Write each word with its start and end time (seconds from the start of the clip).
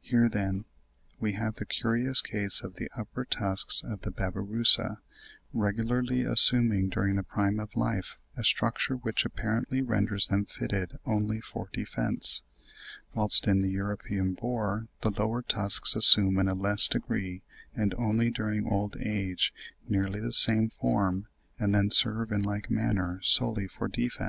Here, 0.00 0.28
then, 0.28 0.64
we 1.20 1.34
have 1.34 1.54
the 1.54 1.64
curious 1.64 2.20
case 2.20 2.62
of 2.62 2.74
the 2.74 2.90
upper 2.96 3.24
tusks 3.24 3.84
of 3.84 4.00
the 4.00 4.10
Babirusa 4.10 4.98
regularly 5.52 6.22
assuming 6.22 6.88
during 6.88 7.14
the 7.14 7.22
prime 7.22 7.60
of 7.60 7.76
life 7.76 8.18
a 8.36 8.42
structure 8.42 8.96
which 8.96 9.24
apparently 9.24 9.80
renders 9.80 10.26
them 10.26 10.44
fitted 10.46 10.98
only 11.06 11.40
for 11.40 11.68
defence; 11.72 12.42
whilst 13.14 13.46
in 13.46 13.60
the 13.60 13.70
European 13.70 14.32
boar 14.34 14.88
the 15.02 15.10
lower 15.12 15.42
tusks 15.42 15.94
assume 15.94 16.40
in 16.40 16.48
a 16.48 16.54
less 16.56 16.88
degree 16.88 17.42
and 17.72 17.94
only 17.94 18.30
during 18.30 18.66
old 18.66 18.96
age 18.96 19.54
nearly 19.88 20.18
the 20.18 20.32
same 20.32 20.70
form, 20.70 21.28
and 21.60 21.72
then 21.72 21.88
serve 21.88 22.32
in 22.32 22.42
like 22.42 22.68
manner 22.68 23.20
solely 23.22 23.68
for 23.68 23.86
defence. 23.86 24.20